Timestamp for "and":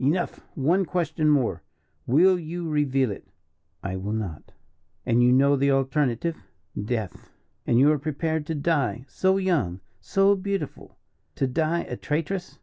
5.04-5.22, 7.66-7.78